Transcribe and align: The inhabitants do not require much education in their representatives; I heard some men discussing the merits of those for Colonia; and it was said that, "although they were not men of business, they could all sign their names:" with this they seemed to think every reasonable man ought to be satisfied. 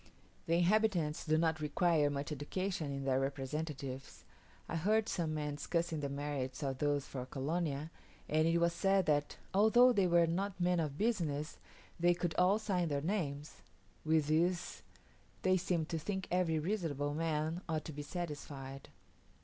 The 0.47 0.55
inhabitants 0.57 1.23
do 1.27 1.37
not 1.37 1.59
require 1.59 2.09
much 2.09 2.31
education 2.31 2.91
in 2.91 3.05
their 3.05 3.19
representatives; 3.19 4.23
I 4.67 4.75
heard 4.75 5.07
some 5.07 5.35
men 5.35 5.57
discussing 5.57 5.99
the 5.99 6.09
merits 6.09 6.63
of 6.63 6.79
those 6.79 7.05
for 7.05 7.23
Colonia; 7.27 7.91
and 8.27 8.47
it 8.47 8.57
was 8.57 8.73
said 8.73 9.05
that, 9.05 9.37
"although 9.53 9.93
they 9.93 10.07
were 10.07 10.25
not 10.25 10.59
men 10.59 10.79
of 10.79 10.97
business, 10.97 11.59
they 11.99 12.15
could 12.15 12.33
all 12.39 12.57
sign 12.57 12.87
their 12.87 13.01
names:" 13.01 13.57
with 14.03 14.25
this 14.25 14.81
they 15.43 15.55
seemed 15.55 15.87
to 15.89 15.99
think 15.99 16.27
every 16.31 16.57
reasonable 16.57 17.13
man 17.13 17.61
ought 17.69 17.85
to 17.85 17.93
be 17.93 18.01
satisfied. 18.01 18.89